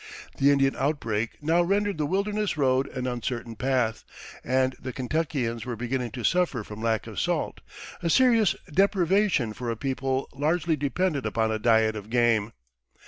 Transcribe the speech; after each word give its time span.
The 0.37 0.49
Indian 0.49 0.75
outbreak 0.79 1.43
now 1.43 1.61
rendered 1.61 1.99
the 1.99 2.07
Wilderness 2.07 2.57
Road 2.57 2.87
an 2.87 3.05
uncertain 3.05 3.55
path, 3.55 4.03
and 4.43 4.75
the 4.81 4.91
Kentuckians 4.91 5.63
were 5.63 5.75
beginning 5.75 6.09
to 6.13 6.23
suffer 6.23 6.63
from 6.63 6.81
lack 6.81 7.05
of 7.05 7.19
salt 7.19 7.61
a 8.01 8.09
serious 8.09 8.55
deprivation 8.73 9.53
for 9.53 9.69
a 9.69 9.77
people 9.77 10.27
largely 10.33 10.75
dependent 10.75 11.27
upon 11.27 11.51
a 11.51 11.59
diet 11.59 11.95
of 11.95 12.09
game. 12.09 12.51